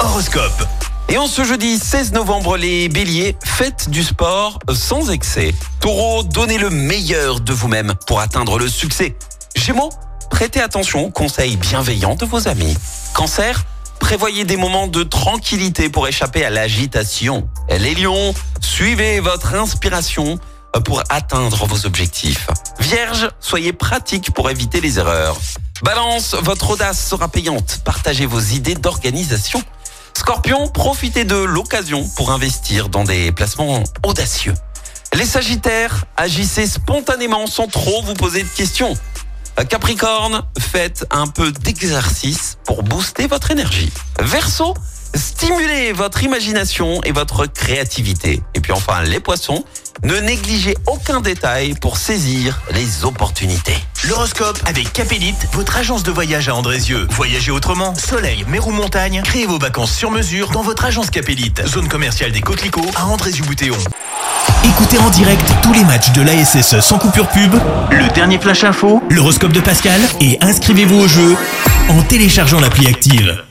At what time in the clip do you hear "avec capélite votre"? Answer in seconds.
54.66-55.76